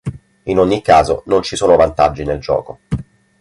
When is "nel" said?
2.23-2.39